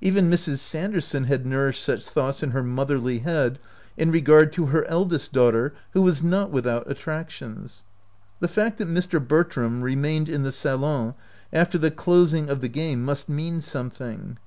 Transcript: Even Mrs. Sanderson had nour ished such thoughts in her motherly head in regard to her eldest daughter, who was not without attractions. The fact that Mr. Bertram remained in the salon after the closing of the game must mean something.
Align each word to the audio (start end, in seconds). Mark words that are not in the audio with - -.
Even 0.00 0.30
Mrs. 0.30 0.60
Sanderson 0.60 1.24
had 1.24 1.44
nour 1.44 1.70
ished 1.70 1.80
such 1.80 2.08
thoughts 2.08 2.42
in 2.42 2.52
her 2.52 2.62
motherly 2.62 3.18
head 3.18 3.58
in 3.98 4.10
regard 4.10 4.50
to 4.54 4.64
her 4.72 4.86
eldest 4.86 5.34
daughter, 5.34 5.74
who 5.90 6.00
was 6.00 6.22
not 6.22 6.50
without 6.50 6.90
attractions. 6.90 7.82
The 8.40 8.48
fact 8.48 8.78
that 8.78 8.88
Mr. 8.88 9.20
Bertram 9.20 9.82
remained 9.82 10.30
in 10.30 10.44
the 10.44 10.50
salon 10.50 11.12
after 11.52 11.76
the 11.76 11.90
closing 11.90 12.48
of 12.48 12.62
the 12.62 12.70
game 12.70 13.04
must 13.04 13.28
mean 13.28 13.60
something. 13.60 14.38